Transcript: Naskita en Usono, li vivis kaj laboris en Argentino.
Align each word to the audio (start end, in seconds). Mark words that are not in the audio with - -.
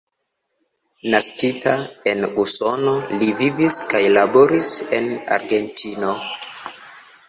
Naskita 1.15 1.75
en 2.13 2.25
Usono, 2.45 2.95
li 3.21 3.29
vivis 3.45 3.79
kaj 3.95 4.03
laboris 4.17 4.75
en 5.01 5.15
Argentino. 5.41 6.21